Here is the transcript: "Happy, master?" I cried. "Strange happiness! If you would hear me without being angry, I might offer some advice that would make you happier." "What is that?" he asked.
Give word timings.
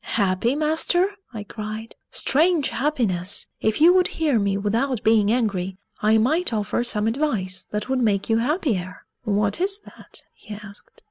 "Happy, 0.15 0.55
master?" 0.55 1.11
I 1.31 1.43
cried. 1.43 1.95
"Strange 2.09 2.69
happiness! 2.69 3.45
If 3.59 3.79
you 3.79 3.93
would 3.93 4.07
hear 4.07 4.39
me 4.39 4.57
without 4.57 5.03
being 5.03 5.29
angry, 5.31 5.77
I 6.01 6.17
might 6.17 6.51
offer 6.51 6.83
some 6.83 7.05
advice 7.05 7.67
that 7.69 7.87
would 7.87 8.01
make 8.01 8.27
you 8.27 8.37
happier." 8.37 9.05
"What 9.25 9.61
is 9.61 9.81
that?" 9.81 10.23
he 10.33 10.55
asked. 10.55 10.89